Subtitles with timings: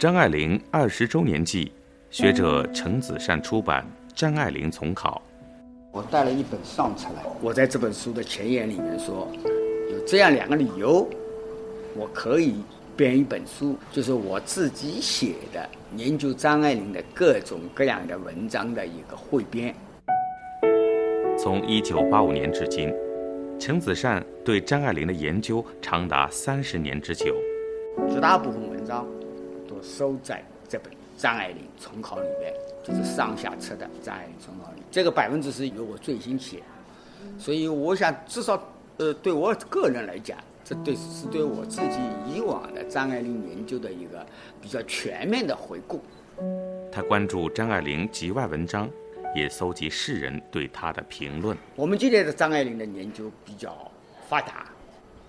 [0.00, 1.70] 张爱玲二十周年祭，
[2.08, 5.20] 学者程子善出版《张爱玲丛考》。
[5.92, 7.22] 我带了一本上册来。
[7.42, 9.30] 我在这本书的前言里面说，
[9.92, 11.06] 有这样两个理由，
[11.94, 12.62] 我可以
[12.96, 19.74] 编一本书，就是我自己写的研究张爱玲的各种各样的文章的一个汇编。
[21.36, 22.90] 从一九八五年至今，
[23.58, 27.36] 陈子善对张爱玲的研究长达三十年之久，
[28.08, 29.06] 绝大部分文章。
[29.82, 34.82] 收在这本《张爱玲重考》里面，就是上下册的《张爱玲重考》里。
[34.90, 36.62] 这个百分之十由我最新写，
[37.38, 38.60] 所以我想至少，
[38.96, 41.98] 呃，对我个人来讲，这对是对我自己
[42.32, 44.24] 以往的张爱玲研究的一个
[44.60, 46.00] 比较全面的回顾。
[46.90, 48.88] 他关注张爱玲集外文章，
[49.34, 51.56] 也搜集世人对她的评论。
[51.76, 53.90] 我们今天的张爱玲的研究比较
[54.28, 54.66] 发达。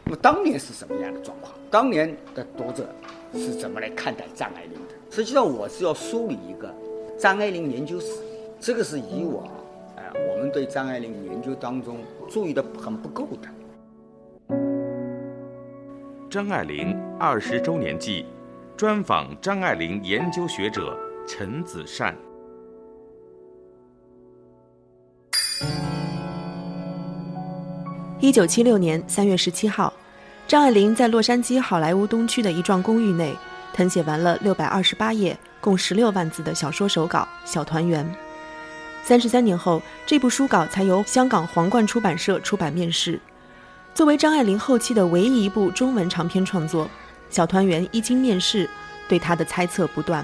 [0.04, 1.54] 那么当年是什么样的状况？
[1.70, 2.90] 当年的读者
[3.34, 4.96] 是怎么来看待张爱玲的？
[5.10, 6.74] 实际上，我是要梳理一个
[7.18, 8.22] 张爱玲研究史，
[8.60, 9.46] 这个是以往
[9.96, 11.98] 啊我们对张爱玲研究当中
[12.30, 13.48] 注意的很不够的。
[16.30, 18.26] 张爱玲二十周年祭，
[18.76, 22.16] 专访张爱玲研究学者陈子善。
[28.22, 29.92] 一九七六年三月十七号，
[30.48, 33.36] 张爱玲在洛杉矶好莱坞东区的一幢公寓内，
[33.76, 38.06] 誊写完了六百二十八页、共十六万字的小说手稿《小团圆》。
[39.04, 43.20] 三十三年后，这部书稿才由香港皇冠出版社出版面世。
[43.96, 46.86] 作为张爱玲后期的唯一一部中文长篇创作，
[47.32, 48.70] 《小团圆》一经面世，
[49.10, 50.24] 对她的猜测不断。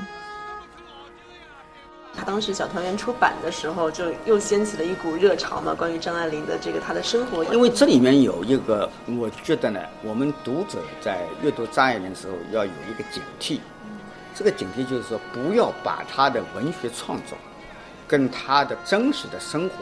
[2.18, 7.46] 他当时《小团圆》出版的时候，就又掀起了一股热潮嘛，关于张爱玲的这个她的生活。
[7.46, 13.60] 因为这里面有一个，我觉得呢，我们读者在阅读张爱玲的时候要有一个警惕。
[14.34, 17.38] 这个警惕就是说，不要把她的文学创作
[18.08, 19.76] 跟她的真实的生活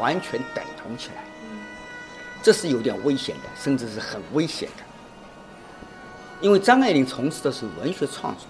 [0.00, 1.24] 完全等同起来。
[2.42, 4.82] 这是有点危险的，甚至是很危险的。
[6.40, 8.46] 因为张爱玲从事的是文学创作，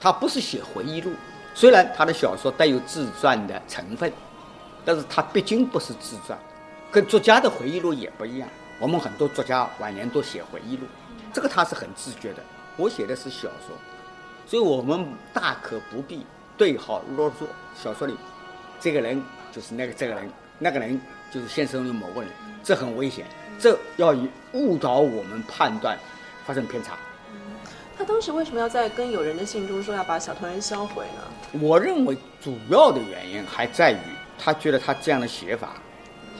[0.00, 1.10] 她不是写回忆录。
[1.54, 4.12] 虽然他的小说带有自传的成分，
[4.84, 6.38] 但是他毕竟不是自传，
[6.90, 8.48] 跟作家的回忆录也不一样。
[8.78, 10.86] 我们很多作家晚年都写回忆录，
[11.32, 12.42] 这个他是很自觉的。
[12.76, 13.76] 我写的是小说，
[14.46, 16.24] 所以我们大可不必
[16.56, 17.46] 对号入座。
[17.74, 18.16] 小说里，
[18.78, 19.22] 这个人
[19.52, 20.98] 就是那个这个人，那个人
[21.30, 22.30] 就是现实中的某个人，
[22.62, 23.26] 这很危险，
[23.58, 25.98] 这要以误导我们判断，
[26.46, 26.96] 发生偏差。
[28.00, 31.60] 他当时为什么要在跟友人的信中说要把小团圆销毁呢？
[31.60, 33.98] 我认为主要的原因还在于
[34.38, 35.74] 他觉得他这样的写法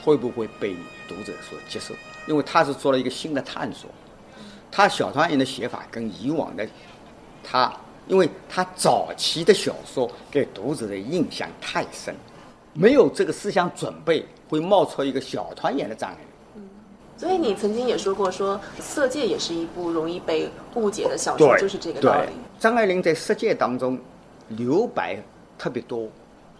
[0.03, 0.75] 会不会被
[1.07, 1.93] 读者所接受，
[2.25, 3.91] 因为他是做了一个新的探索。
[4.71, 6.67] 他小团圆的写法跟以往的
[7.43, 7.71] 他，
[8.07, 12.15] 因为他早期的小说给读者的印象太深，
[12.73, 16.17] 没有这个思想准备，会冒出一个小团圆的障碍。
[17.21, 22.29] 所以你曾经也说过，说《色戒》也是一部容易被误解的小说，就是这个道理。
[22.59, 23.95] 张爱玲在《色戒》当中
[24.47, 25.21] 留白
[25.55, 26.09] 特别多，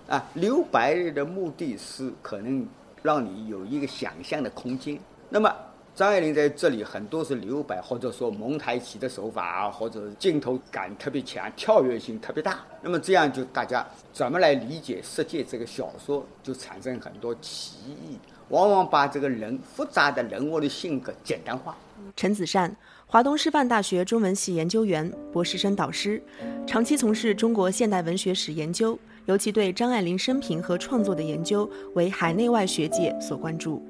[0.07, 2.63] 啊，留白的目的是可能
[3.01, 4.99] 让你有一个想象的空间。
[5.29, 5.51] 那么
[5.95, 12.59] 张爱玲在这里很多是留白，或者说蒙太奇的手法啊，或者镜头感特别强，跳跃性特别大。
[12.83, 13.83] 那么这样就大家
[14.13, 18.19] 怎么来理解《色戒》这个小说，就产生很多歧义。
[18.51, 21.75] 往往把这个人复杂的人物的性格简单化。
[22.16, 22.75] 陈子善，
[23.07, 26.22] 华东师范大学中文系研究员、博士生导师，
[26.67, 33.81] 长期从事中国现代文学史研究，尤其对张爱玲生平和创作的研究为海内外学界所关注。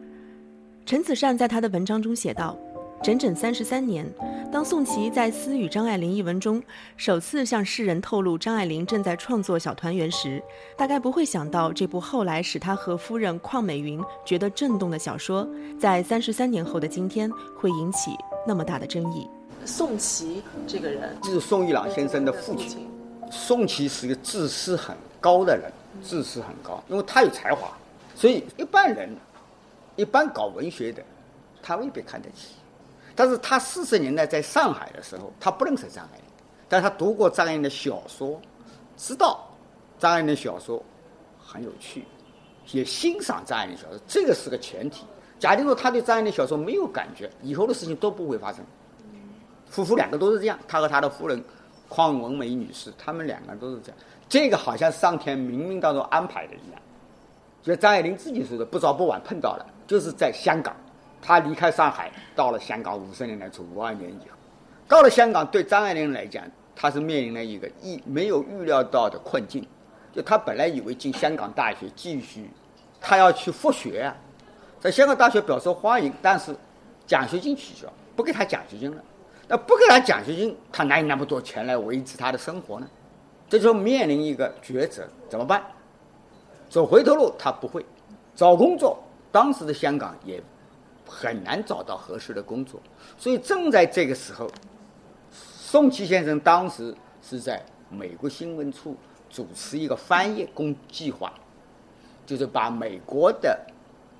[0.86, 2.58] 陈子善在他的文章中写道。
[3.04, 4.06] 整整三十三年，
[4.52, 6.62] 当宋琦在《私语张爱玲》一文中
[6.98, 10.42] 首次向世人透露张爱玲正在创作《小团圆》时，
[10.78, 15.48] 大概不会想到这部后来使他和夫人邝美云觉得震动的小说，
[15.80, 17.28] 在三十三年后的今天
[17.58, 18.12] 会引起
[18.48, 19.28] 那么大的争议。
[19.66, 22.88] 宋琦这个人，就是宋玉朗先生的父亲。
[23.32, 25.72] 宋琦是一个自私很高的人，
[26.04, 27.76] 自私很高，因为他有才华，
[28.16, 29.10] 所以一般人，
[29.96, 31.02] 一般搞文学的，
[31.64, 32.58] 他未必看得起。
[33.16, 36.26] 但是他四十年代在上海的时候，他不认识张爱玲，
[36.68, 38.40] 但他读过张爱玲的小说，
[38.98, 39.48] 知道
[40.00, 40.84] 张爱玲的小说
[41.40, 42.06] 很有趣，
[42.72, 45.06] 也欣赏张爱玲小说，这个是个前提。
[45.40, 48.64] 假定说他对张爱玲小说没有感觉，以后的事情都不会发生。
[49.70, 51.44] 夫妇两个都是这样，他和他的夫人
[51.90, 53.98] 邝文梅女士，他们两个都是这样。
[54.30, 56.82] 这个好像上天冥冥当中安排的一样。
[57.64, 60.76] 就张爱玲自己说的，不早不晚碰到了，就是在香港，
[61.22, 64.36] 他离开上海，到了香港五十年代初五二年以后，
[64.88, 66.44] 到了香港，对张爱玲来讲。
[66.74, 69.64] 他是面临了一个意没有预料到的困境，
[70.12, 72.50] 就他本来以为进香港大学继续，
[73.00, 74.16] 他要去复学啊，
[74.80, 76.56] 在香港大学表示欢迎，但是
[77.06, 79.04] 奖学金取消，不给他奖学金了。
[79.48, 82.88] 那不给他奖学金，他哪有那么多钱来维持他的生活呢？
[83.48, 85.62] 这就面临一个抉择，怎么办？
[86.68, 87.86] 走回头路他不会，
[88.34, 88.98] 找工作，
[89.32, 90.42] 当时的香港也
[91.12, 92.80] 很难找到合适的工作，
[93.18, 94.50] 所以正在这个时候。
[95.34, 98.96] 宋琦先生当时是在美国新闻处
[99.30, 101.34] 主持一个翻译工计划，
[102.26, 103.58] 就是把美国的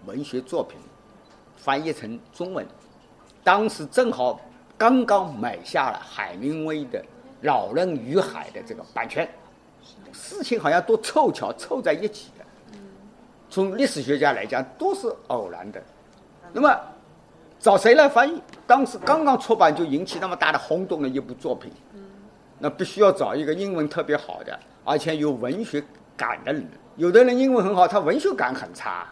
[0.06, 0.78] 文学作品
[1.58, 2.66] 翻译成中文。
[3.44, 4.40] 当时正好
[4.78, 7.00] 刚刚买下了海明威的
[7.42, 9.30] 《老人与海》的这个版权，
[10.14, 12.46] 事情好像都凑巧凑在一起的。
[13.50, 15.84] 从历史学家来讲，都是偶然的。
[16.54, 16.80] 那么。
[17.60, 18.42] 找谁来翻译？
[18.66, 21.72] 当时刚刚出版就引起那么大的轰动的一部作品，
[22.58, 25.84] 那必须要找一个英文特别好的，而且有文学
[26.18, 26.68] 感的人。
[26.96, 29.06] 有的人英文很好，他文学感很差，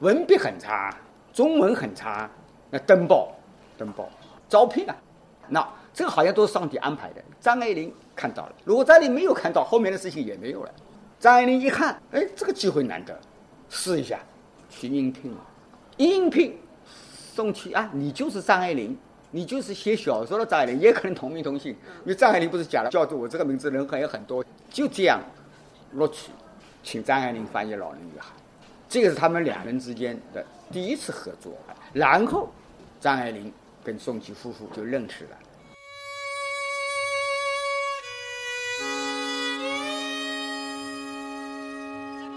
[0.00, 0.94] 文笔很差，
[1.32, 2.28] 中文很差，
[2.68, 3.32] 那登报，
[3.78, 4.06] 登报，
[4.50, 4.94] 招聘啊。
[5.48, 7.24] 那这个好像都是上帝安排的。
[7.40, 10.70] 张爱玲看到了，如果张爱玲没有看到，后面的事情也没有了。
[11.18, 13.18] 张爱玲一看，哎，这个机会难得，
[13.70, 14.18] 试一下，
[14.68, 15.38] 去应聘了，
[15.96, 16.58] 应聘。
[17.34, 18.96] 宋琦啊，你就是张爱玲，
[19.32, 21.72] 你就是写小说的张爱玲，也可能同名同姓。
[21.72, 25.20] 因为张爱玲不是讲了，叫做我这个名字人还有很多，就这样
[25.94, 26.30] 录取，
[26.84, 28.28] 请张爱玲翻译《老人与海》，
[28.88, 31.52] 这个是他们两人之间的第一次合作。
[31.92, 32.48] 然后，
[33.00, 33.52] 张爱玲
[33.82, 35.30] 跟宋琦夫妇就认识了。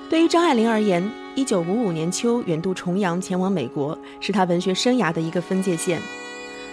[0.09, 1.03] 对于张爱玲而言，
[1.35, 6.01] 一九五五年秋远渡重洋前往美国，是她文学生涯的一个分界线。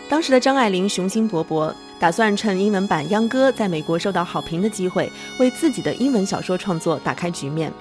[0.08, 5.10] 当时的张爱玲雄心勃勃，打算趁英文版《秧歌》在美国受到好评的机会，
[5.40, 7.72] 为自己的英文小说创作打开局面。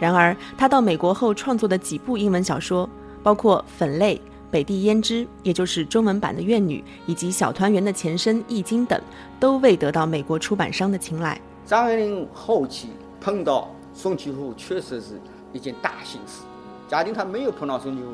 [0.00, 2.88] 然而，她到美国后创作的几部英文小说，
[3.22, 4.14] 包括《粉泪》
[4.50, 8.98] 《北地胭脂》，也就是中文版的《怨女》，以及《小团圆》的前身《易经》等，
[9.38, 11.38] 都未得到美国出版商的青睐。
[11.66, 12.88] 张爱玲后期
[13.20, 13.70] 碰到。
[13.96, 15.18] 宋其夫确实是
[15.54, 16.42] 一件大幸事。
[16.86, 18.10] 假定他没有碰到宋其夫，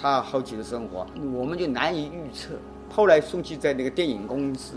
[0.00, 2.54] 他后期的生活我们就难以预测。
[2.92, 4.76] 后来宋琦在那个电影公司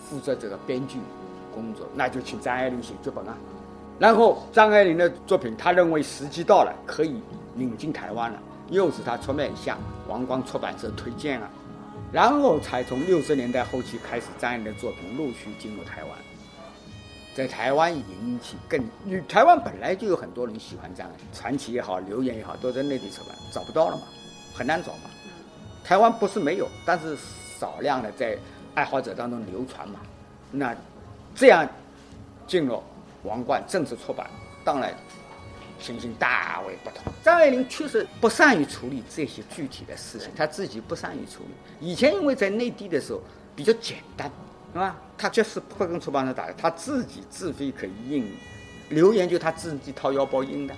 [0.00, 0.98] 负责这个编剧
[1.54, 3.36] 工作，那就请张爱玲写剧本啊。
[3.96, 7.22] 然后张爱玲的作品，他认为时机到了，可以
[7.56, 8.38] 引进台湾了，
[8.70, 9.78] 又是他出面向
[10.08, 11.48] 王光出版社推荐了，
[12.12, 16.10] 然后才从六十年代后期开始，张爱玲的作品陆续进入台湾。
[17.34, 18.80] 在台湾引起更，
[19.26, 24.02] 台湾本来就有很多人喜欢这样传奇也好，留言也好，都在内地出版，找不到了嘛，
[24.54, 25.10] 很难找嘛。
[25.82, 27.16] 台湾不是没有，但是
[27.58, 28.38] 少量的在
[28.74, 29.98] 爱好者当中流传嘛。
[30.52, 30.76] 那
[31.34, 31.68] 这样
[32.46, 32.80] 进入
[33.24, 34.30] 王冠正式出版，
[34.64, 34.94] 当然
[35.80, 37.12] 情形大为不同。
[37.20, 41.86] 张爱玲确实不善于处理这些具体的事情，她自己不善于处理。
[41.86, 43.20] 以前因为在内地的时候
[43.56, 44.30] 比较简单。
[44.74, 44.96] 是吧？
[45.16, 48.26] 他就是不跟出版社打的，他自己自费可以印，
[48.88, 50.74] 留言就他自己掏腰包印的，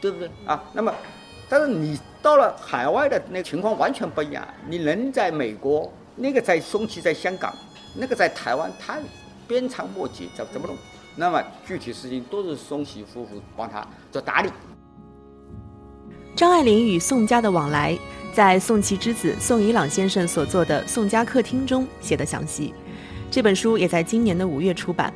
[0.00, 0.60] 对不对啊？
[0.72, 0.92] 那么，
[1.48, 4.44] 但是你到了海外的那个情况完全不一样。
[4.68, 7.54] 你人在美国，那个在松崎，在香港，
[7.94, 8.98] 那个在台湾，他
[9.46, 10.76] 鞭长莫及，怎怎么弄？
[11.14, 14.50] 那么具体事情都是松崎夫妇帮他做打理。
[16.34, 17.96] 张爱玲与宋家的往来，
[18.34, 22.74] 在宋琦之子宋怡朗先生所作的《宋家客厅》中写的详细。
[23.32, 25.10] 这本书也在今年的五月出版，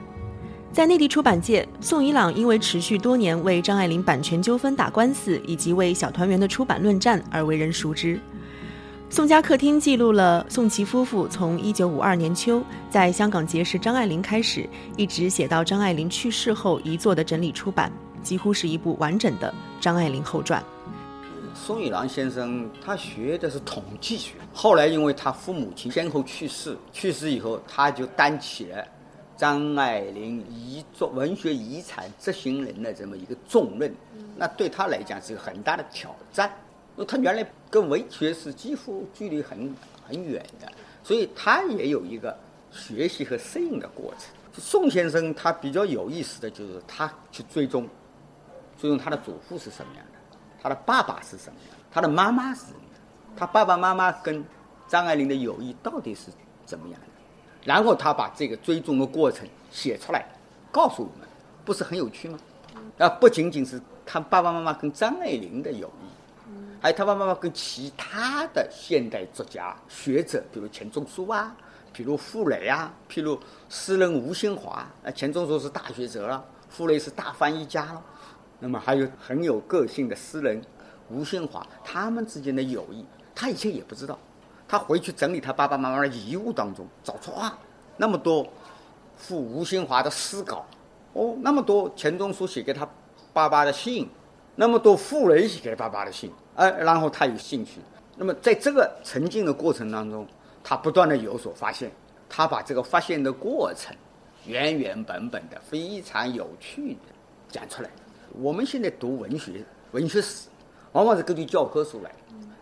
[0.73, 8.17] 在内地出版界，宋怡朗因为持续多年为张爱玲版权纠纷打官司，以及为《小团圆》的出版论战而为人熟知。
[9.11, 17.93] 《宋家客厅》记录了宋琦夫妇从1952年秋在香港结识张爱玲开始，一直写到张爱玲去世后遗作的整理出版，
[18.23, 20.65] 几乎是一部完整的张爱玲后传。
[21.67, 28.87] 宋一郎先生他学的是统计学，后来因为他父母亲先后去世，去世以后他就担起了
[29.37, 33.93] 张爱玲遗作文学遗产执行人的这么一个重任，
[34.37, 36.49] 那对他来讲是个很大的挑战，
[36.95, 39.75] 因为他原来跟文学是几乎距离很
[40.07, 40.71] 很远的，
[41.03, 42.39] 所以他也有一个
[42.71, 44.33] 学习和适应的过程。
[44.53, 47.89] 宋先生他比较有意思的就是他去追踪，
[48.81, 50.16] 追踪他的祖父是什么样的，
[50.67, 51.57] 他的爸爸是什么，
[51.93, 52.81] 他的妈妈是什么，
[53.37, 54.45] 他爸爸妈妈跟
[54.89, 56.29] 张爱玲的友谊到底是
[56.65, 57.07] 怎么样的，
[57.65, 60.27] 然后他把这个追踪的过程写出来，
[60.73, 61.29] 告诉我们，
[61.65, 62.37] 不是很有趣吗？
[62.99, 66.51] 啊，不仅仅是他爸爸妈妈跟张爱玲的友谊，
[66.83, 71.55] 还有他爸爸妈妈跟其他的现代作家、学者，比如钱钟书啊。
[71.93, 73.39] 比如傅雷啊，譬如
[73.71, 78.03] 诗人吴新华，啊，钱钟书是大学者了，傅雷是大翻译家了，
[78.59, 80.61] 那么还有很有个性的诗人
[81.11, 84.19] 吴新华，他们之间的友谊，他以前也不知道，
[84.67, 87.59] 他回去整理他爸爸妈妈的遗物当中找出啊，
[87.97, 88.47] 那么多
[89.17, 90.65] 傅吴新华的诗稿，
[91.13, 92.89] 哦，那么多钱钟书写给他
[93.33, 94.09] 爸爸的信，
[94.55, 97.81] 那么多傅雷写给爸爸的信，哎，然后他有兴趣，
[98.17, 100.27] 那么在这个沉浸的过程当中。
[100.69, 101.89] 他不断的有所发现，
[102.29, 103.95] 他把这个发现的过程
[104.47, 107.01] 原原本本的非常有趣的
[107.49, 107.91] 讲出来。
[108.39, 110.49] 我们现在读文学文学史，
[110.93, 112.11] 往往是根据教科书来，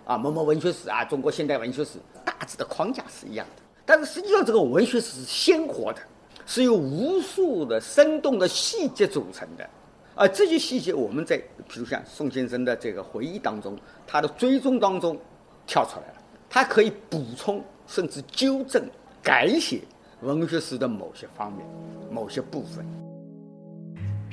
[0.05, 3.63] 啊，某某文学史啊，中国现代文学史大致的框架是一样的。
[3.85, 6.01] 但是实际上，这个文学史是鲜活的，
[6.47, 9.69] 是由无数的生动的细节组成的。
[10.15, 11.37] 而这些细节，我们在
[11.69, 13.77] 比如像宋先生的这个回忆当中，
[14.07, 15.19] 他的追踪当中
[15.67, 17.63] 跳出来了，他可以补充。
[17.87, 18.83] 甚至纠正、
[19.23, 19.83] 改写
[20.23, 21.67] 文学史的某些方面、
[22.11, 22.83] 某些部分。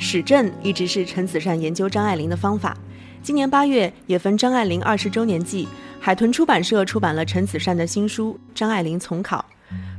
[0.03, 2.75] 史证一直是陈子善研究张爱玲的方法。
[3.21, 5.67] 今年八月，也逢张爱玲二十周年季，
[5.99, 9.45] 海豚出版社出版了陈子善的新书《张爱玲丛考》。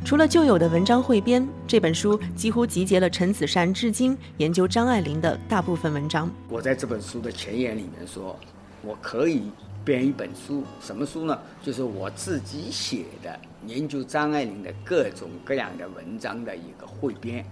[0.04, 6.28] 除了旧有的文章汇编，这本书几乎集结了陈子善至今研究张爱玲的大部分文章。
[6.48, 8.36] 我在这本书的前言里面说，
[8.82, 9.44] 我可以。
[9.84, 11.36] 编一本书，什么书呢？
[11.60, 17.44] 就是我自己写的研究张爱玲的各种各样的文章的一个汇编，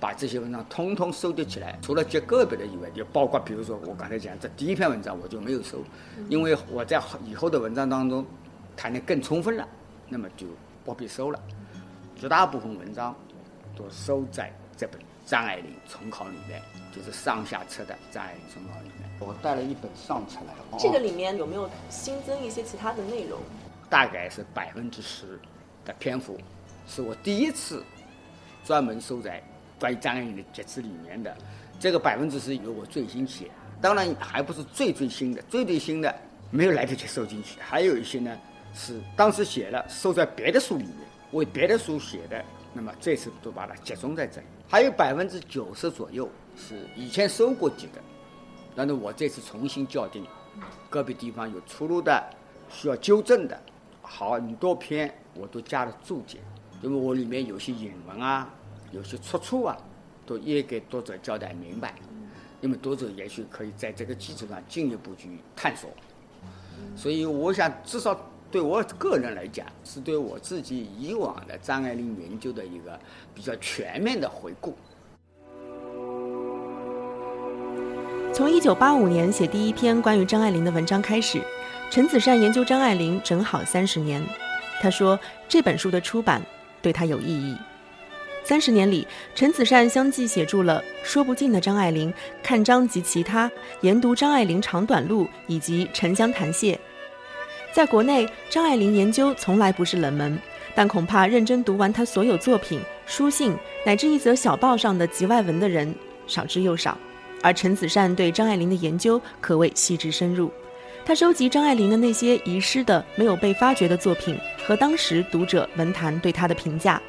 [0.00, 1.78] 把这些文章通通收集起来。
[1.82, 5.78] 除了极个别的以外，就包括比如说我刚才讲这第一篇文章我就没有收，
[6.28, 8.24] 因为我在以后的文章当中
[8.76, 9.68] 谈的更充分了，
[10.08, 10.46] 那么就
[10.84, 11.40] 不必收了。
[12.14, 13.14] 绝大部分文章
[13.76, 15.00] 都收在这本。
[15.26, 16.62] 张爱玲重考里面，
[16.94, 20.78] 就是上下册的张爱玲重考里面，我带了一本上册来。
[20.78, 23.40] 这个里面有没有新增一些其他的内容？
[23.90, 25.36] 大概是百分之十
[25.84, 26.38] 的篇幅，
[26.86, 27.82] 是我第一次
[28.64, 29.42] 专门收在
[29.78, 31.36] 关于张爱玲的节词里面的。
[31.78, 36.14] 这个百分之十由我最新写，当然还不是最最新的，最最新的
[36.50, 37.60] 没有来得及收进去。
[37.60, 38.36] 还有一些呢
[38.74, 40.94] 是当时写了，收在别的书里面，
[41.32, 42.44] 为别的书写的。
[42.72, 48.02] 那么这次都把它集中在这里，还有百分之九十左右是以前收过集的，
[48.74, 50.22] 但是我这次重新校订，
[50.90, 52.22] 个别地方有出入的，
[52.68, 53.58] 需要纠正的，
[54.02, 56.38] 好很多篇我都加了注解，
[56.82, 58.46] 因为我里面有些引文啊，
[58.92, 59.76] 有些出处啊，
[60.24, 61.94] 都也给读者交代明白，
[62.60, 65.90] 那么读者也许可以在这个基础上进一步去探索，
[66.96, 68.18] 所以我想至少。
[68.48, 72.98] 对我个人来讲，是对我自己以往的张爱玲研究的一个
[73.34, 74.72] 比较全面的回顾。
[78.32, 81.42] 从一九八五年写第一篇关于张爱玲的文章开始，
[81.90, 84.24] 陈子善研究张爱玲正好三十年。
[84.80, 86.40] 他说这本书的出版
[86.80, 87.56] 对他有意义。
[88.46, 92.12] 三十年里，陈子善相继写著了《说不尽的张爱玲》
[92.44, 93.48] 《看张及其他》
[93.80, 96.74] 《研读张爱玲长短路》以及《沉香谈谢》。
[97.72, 100.38] 在国内，张爱玲研究从来不是冷门，
[100.76, 103.52] 但恐怕认真读完她所有作品、书信
[103.84, 105.92] 乃至一则小报上的集外文的人
[106.28, 106.96] 少之又少。
[107.42, 110.52] 而陈子善对张爱玲的研究可谓细致深入，
[111.04, 117.02] 他收集张爱玲的那些遗失的、没有被发掘的作品和当时读者文坛对她的评价，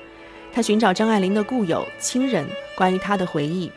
[0.57, 2.43] 他寻找张爱玲的故友、亲人
[2.75, 3.71] 关于她的回忆。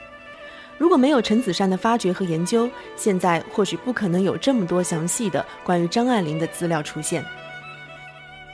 [0.78, 7.22] 如果没有陈子善的发掘和研究，现在或许不可能有这么多详细的关于张爱玲的资料出现。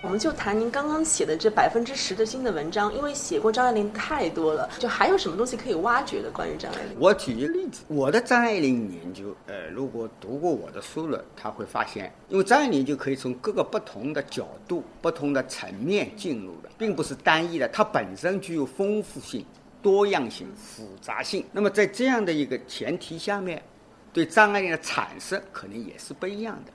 [0.07, 6.97] 我们就谈您刚刚写的这百分之十的新的文章，因为写过张爱玲太多了，就还有什么东西可以挖掘的关于张爱玲？
[7.01, 19.45] 我举一个例子，我的张爱玲研究，呃，如果读过我的书了，他会发现，因为张爱玲就可以从各个不同的角度、不同的层面进入的，并不是单一的，它本身具有丰富性。
[19.83, 21.45] 多样性、复杂性。
[21.53, 23.61] 那么在这样的一个前提下面，
[24.13, 26.73] 对张爱玲的阐释可能也是不一样的。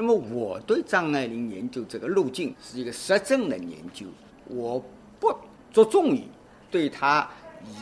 [0.00, 4.06] 那么我对张爱玲研究这个路径是一个实证的研究，
[4.44, 4.80] 我
[5.18, 5.36] 不
[5.72, 6.22] 着重于
[6.70, 7.28] 对她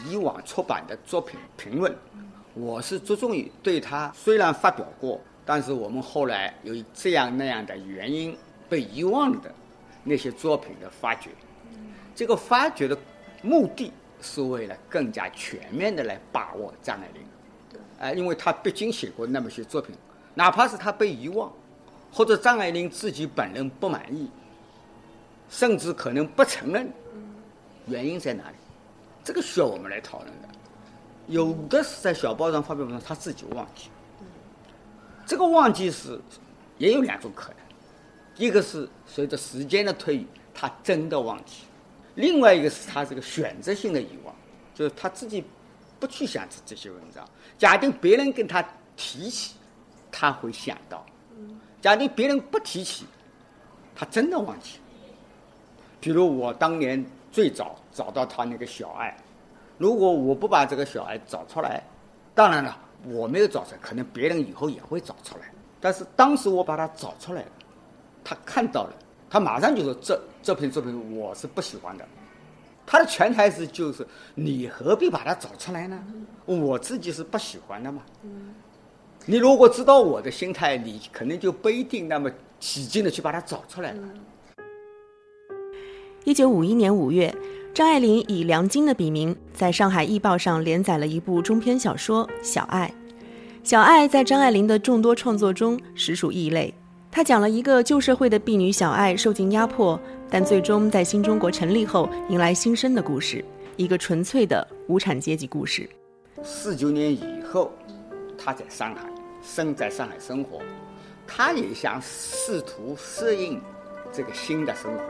[0.08, 1.94] 以往出版的作品评论，
[2.54, 8.34] 我是着重于对她虽然发表过，但是我们后来由于这样那样的原因
[8.66, 9.54] 被遗忘的
[10.02, 11.28] 那些作品的发掘。
[12.14, 12.96] 这个发掘的
[13.42, 13.92] 目的
[14.22, 17.22] 是为了更加全面的来把握张爱玲。
[17.98, 19.94] 哎，因为他毕竟写过那么些作品，
[20.32, 21.52] 哪怕是他被遗忘，
[22.12, 24.30] 或者张爱玲自己本人不满意，
[25.48, 26.90] 甚至可能不承认，
[27.86, 28.56] 原因在哪里？
[29.22, 30.48] 这个需要我们来讨论的。
[31.26, 33.88] 有的是在小报上发表文章，他自己忘记。
[35.26, 36.20] 这个忘记是
[36.78, 37.58] 也有两种可能，
[38.36, 41.64] 一个是随着时间的推移，他真的忘记；
[42.14, 44.32] 另外一个是他这个选择性的遗忘，
[44.72, 45.44] 就是他自己
[45.98, 47.28] 不去想这这些文章。
[47.58, 48.64] 假定别人跟他
[48.96, 49.56] 提起，
[50.12, 51.04] 他会想到；
[51.86, 53.06] 假定别人不提起，
[53.94, 54.80] 他真的忘记。
[56.00, 59.16] 比如我当年最早找到他那个小爱。
[59.78, 61.80] 如果我不把这个小爱找出来，
[62.34, 65.42] 当然了，我没有找出来，可能别人以后也会找出来。
[65.80, 67.48] 但是当时我把他找出来了，
[68.24, 68.92] 他看到了，
[69.30, 72.04] 他马上就说：“这这篇作品我是不喜欢的。”
[72.84, 76.02] 他的潜台词就是：“你何必把它找出来呢？
[76.46, 78.02] 我自己是不喜欢的嘛。”
[79.28, 82.30] 你如果知道我的心态，你可能就不一定那么
[82.60, 83.98] 起劲的去把它找出来了。
[86.22, 87.34] 一九五一年五月。
[87.74, 92.90] 张爱玲以梁京的笔名，在上海译报上连载了一部中篇小说《小爱》。
[93.62, 96.72] 小爱在张爱玲的众多创作中实属异类。
[97.10, 103.44] 她讲了一个旧社会的婢女小爱受尽压迫，但最终在新中国成立后迎来新生的故事，
[103.76, 105.86] 一个纯粹的无产阶级故事。
[106.42, 107.70] 四九年以后，
[108.38, 109.02] 她在上海
[109.46, 110.60] 生在上海生活，
[111.26, 113.62] 他也想试图适应
[114.12, 115.04] 这个新的生活，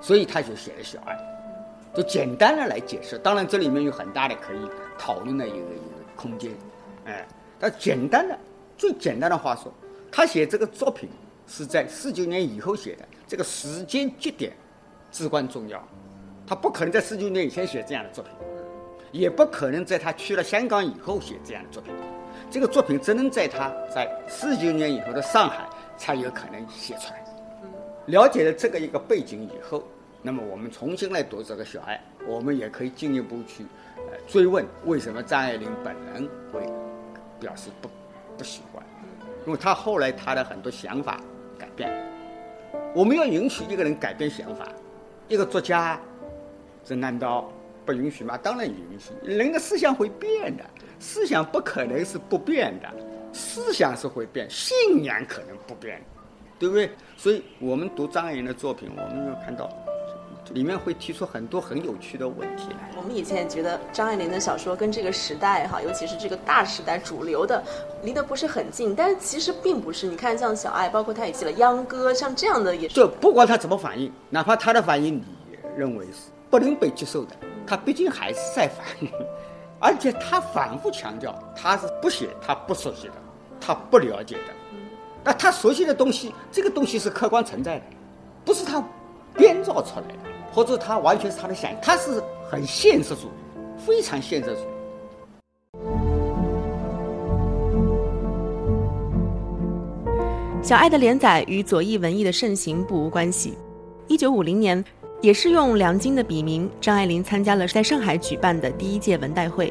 [0.00, 1.14] 所以他就写了《小爱》。
[1.96, 4.58] 就简单的来解释，当然这里面有很大的可以
[4.96, 6.52] 讨论的一个一个空间，
[7.04, 7.26] 哎，
[7.58, 8.38] 但简单的
[8.78, 9.72] 最简单的话说，
[10.08, 11.08] 他写这个作品
[11.48, 14.52] 是在四九年以后写的，这个时间节点
[15.10, 15.84] 至关重要，
[16.46, 18.32] 他不可能在四九年以前写这样的作品，
[19.10, 21.92] 也不可能在他去了香港以后写这样的作品，
[22.50, 27.24] 这个作品只能在他在四九年以后的上海才有可能写出来。
[28.06, 29.82] 了解了这个一个背景以后。
[30.22, 33.64] 那么我们重新来读这个小爱，我们也可以进一步去
[34.26, 36.60] 追问为什么张爱玲本人会
[37.40, 37.88] 表示不
[38.36, 38.84] 不喜欢，
[39.46, 41.18] 因为她后来她的很多想法
[41.58, 41.90] 改变。
[42.94, 44.68] 我们要允许一个人改变想法，
[45.26, 45.98] 一个作家，
[46.84, 47.50] 这难道
[47.90, 48.38] 不允许吗？
[48.38, 49.10] 当然允许。
[49.22, 50.64] 人的思想会变的，
[51.00, 52.88] 思想不可能是不变的，
[53.32, 56.00] 思想是会变，信仰可能不变，
[56.58, 56.90] 对不对？
[57.16, 59.68] 所以我们读张爱玲的作品，我们要看到。
[60.54, 62.90] 里面会提出很多很有趣的问题来。
[62.96, 67.62] 我们以前也觉得张爱玲的小说跟这个时代哈，尤其是这个大时代主流的，
[68.02, 68.92] 离得不是很近。
[68.92, 70.08] 但是其实并不是。
[70.08, 72.94] 你看，像小爱，包括她也写了秧歌，像这样的也是。
[72.96, 75.24] 就不管他怎么反应，哪怕他的反应你
[75.76, 78.86] 认为是不能被接受的，他毕竟还是在反。
[79.78, 83.14] 而且他反复强调，他是不写他不熟悉的，
[83.60, 84.52] 他不了解的。
[85.24, 87.84] 那他熟悉的东西，这个东西是客观存在的，
[88.44, 88.82] 不是他
[89.34, 90.30] 编造出来的。
[90.52, 92.20] 或者他完全是他的想，他是
[92.50, 93.30] 很现实主义，
[93.78, 94.64] 非常现实主义。
[100.60, 103.56] 小爱的连载与左翼文艺的盛行不无关系。
[104.08, 104.84] 一九五零年，
[105.22, 109.70] 也是用梁京的笔名，张爱玲参加了在上海举办的第一届文代会。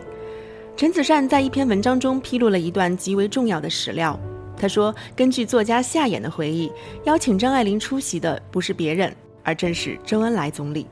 [0.77, 4.17] 陈子善在一篇文章中披露了一段极为重要的史料。
[4.55, 6.71] 他说，根据作家夏衍的回忆，
[7.05, 9.11] 邀请张爱玲出席的不是别人。
[9.41, 10.85] 而正是周恩来总理，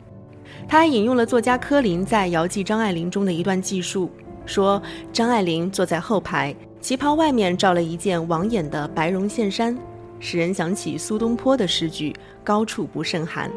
[0.67, 4.09] 他还引用了作家柯林在遥记张爱玲中的一段记述，
[4.47, 4.81] 说
[5.13, 9.77] 张爱玲坐在后排，旗袍外面罩了一件网眼的白绒线衫，
[10.19, 13.51] 使人想起苏东坡的诗句“高处不胜寒”。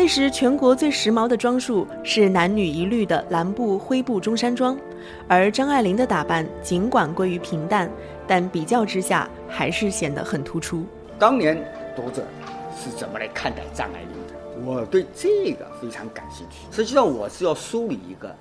[0.00, 4.74] 那时全国最时髦的装束是男女一律的蓝布灰布中山装，
[5.28, 7.90] 而张爱玲的打扮尽管归于平淡，
[8.26, 10.86] 但比较之下还是显得很突出。
[11.18, 11.54] 当年
[11.94, 12.24] 读者。
[12.74, 14.64] 是怎么来看待张爱玲的？
[14.64, 16.60] 我对这个非常感兴趣。
[16.74, 18.34] 实际上，我是要梳理一个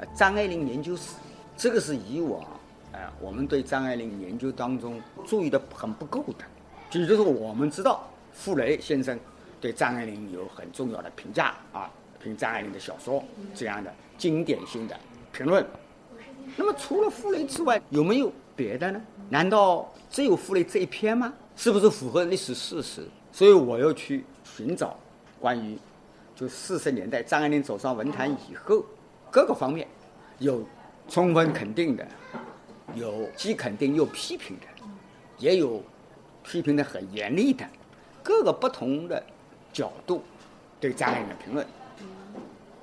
[0.00, 1.16] 呃张爱玲研究史。
[1.58, 2.40] 这个是以往
[2.92, 6.98] 呃我们对张爱玲研究当中注意的很不够的。
[6.98, 9.18] 也就是说，我们知道傅雷先生
[9.62, 11.88] 对张爱玲有很重要的评价啊，
[12.20, 13.22] 评张爱玲的小说
[13.54, 14.98] 这样的经典性的
[15.32, 15.64] 评论。
[16.56, 19.00] 那么，除了傅雷之外，有没有别的呢？
[19.30, 21.32] 难道只有傅雷这一篇吗？
[21.54, 23.06] 是不是符合历史事实？
[23.30, 24.98] 所以我要去寻找
[25.38, 25.78] 关于
[26.34, 28.84] 就四十年代张爱玲走上文坛以后
[29.30, 29.86] 各个方面
[30.40, 30.66] 有
[31.08, 32.04] 充分肯定的，
[32.94, 34.66] 有既肯定又批评的，
[35.38, 35.80] 也有
[36.42, 37.64] 批评的很严厉的，
[38.24, 39.22] 各个不同的
[39.72, 40.22] 角度
[40.80, 41.66] 对张爱玲的评论。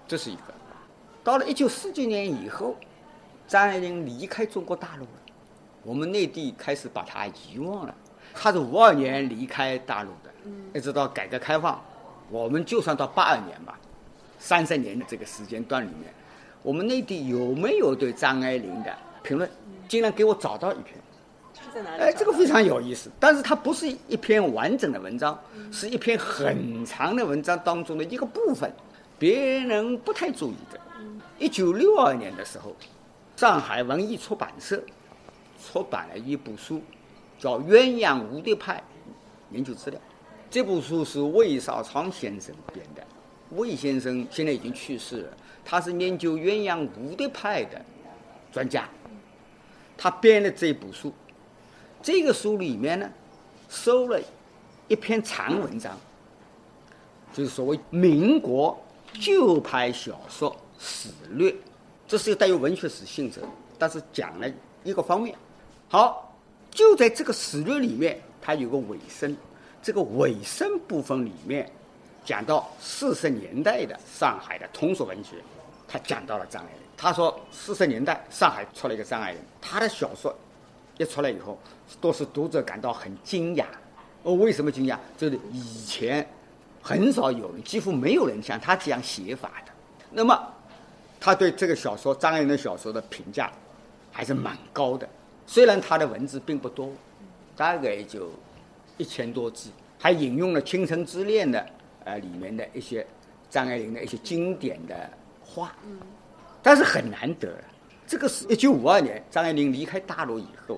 [0.08, 0.42] 这是一个。
[1.24, 2.76] 到了一九四九年以后，
[3.48, 5.10] 张爱玲离开中国大陆了，
[5.84, 7.94] 我们内地开始把她遗忘了。
[8.34, 10.32] 她是五二年离开大陆的，
[10.74, 11.80] 一直到改革开放，
[12.30, 13.78] 我们就算到八二年吧，
[14.40, 16.14] 三十年的这个时间段里面，
[16.64, 19.50] 我们内地有没有对张爱玲的评论？
[19.88, 20.96] 竟然给我找到一篇。
[21.70, 22.04] 是在哪里？
[22.04, 25.40] 哎，这个非常有意思，但是它不是一篇完整的文章，
[25.72, 28.72] 是一篇很长的文章当中的一个部分，
[29.18, 30.80] 别人不太注意的。
[31.38, 32.76] 一九六二年的时候，
[33.38, 34.82] 上海文艺出版社
[35.64, 36.82] 出版了一部书，
[37.38, 38.84] 叫《鸳鸯蝴蝶派
[39.52, 40.00] 研究资料》。
[40.50, 43.04] 这部书是魏少昌先生编的，
[43.52, 47.80] 魏先生现在已经去世了，他是研究鸳鸯蝴蝶派的
[48.52, 48.90] 专家，
[49.96, 51.14] 他编的这部书。
[52.02, 53.10] 这个书里面呢，
[53.70, 54.20] 收了
[54.88, 55.98] 一篇长文章，
[57.34, 58.80] 就是所谓民国
[59.20, 61.54] 旧派小说史略，
[62.08, 63.42] 这是带有文学史性质，
[63.78, 64.50] 但是讲了
[64.84, 65.36] 一个方面。
[65.90, 66.34] 好，
[66.72, 69.36] 就在这个史略里面，它有个尾声，
[69.84, 71.70] 这个尾声部分里面
[72.24, 75.36] 讲到四十年代的上海的通俗文学，
[75.88, 76.82] 他讲到了张爱玲。
[76.96, 80.34] 他说，四十年代上海出了一个张爱玲，她的小说。
[81.00, 81.58] 一出来以后，
[82.02, 83.64] 都是读者感到很惊讶。
[84.22, 84.98] 哦，为什么惊讶？
[85.18, 86.28] 就是以前
[86.82, 89.72] 很少有人，几乎没有人像他这样写法的。
[90.12, 90.38] 那么，
[91.18, 93.50] 他对这个小说张爱玲的小说的评价
[94.12, 95.08] 还是蛮高的。
[95.48, 96.92] 虽然他的文字并不多，
[97.56, 98.30] 大概就
[98.98, 101.66] 一千多字，还引用了《倾城之恋》的
[102.04, 103.08] 呃里面的一些
[103.50, 105.10] 张爱玲的一些经典的
[105.42, 105.74] 话，
[106.62, 107.56] 但是很难得。
[108.06, 110.78] 这个是一九五二年张爱玲离开大陆以后。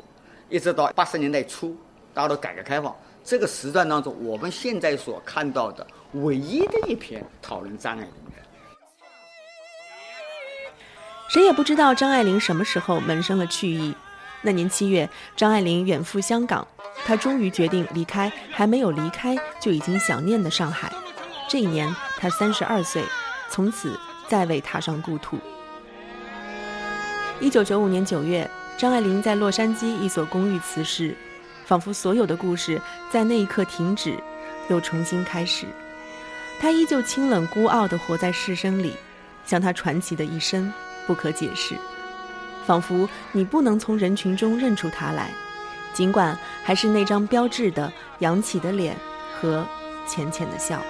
[0.51, 1.77] 一直到八十年代初，
[2.13, 8.43] 到了改革开放这个时段当中，我们现在所看到的唯一的一篇讨论张爱玲的，
[11.29, 13.95] 谁也不知道张爱玲什么时候萌生了去意。
[14.41, 16.67] 那年七月，张爱玲远赴香港，
[17.05, 20.91] 她终于决定离开还没有离开就已经想念的上海。
[21.47, 23.01] 这一年，她三十二岁，
[23.49, 25.37] 从此再未踏上故土。
[27.39, 28.49] 一九九五年九月。
[28.81, 31.15] 张爱玲在洛杉矶一所公寓辞世，
[31.65, 34.17] 仿佛所有的故事在那一刻停止，
[34.69, 35.67] 又重新开始。
[36.59, 38.95] 她依旧清冷孤傲地活在世声里，
[39.45, 40.73] 像她传奇的一生
[41.05, 41.75] 不可解释，
[42.65, 45.29] 仿佛你不能从人群中认出她来，
[45.93, 48.97] 尽管还是那张标志的扬起的脸
[49.39, 49.63] 和
[50.07, 50.81] 浅浅的笑。